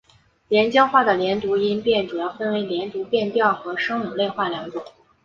[0.47, 4.83] 连江话的连读音变主要分为连读变调和声母类化两种。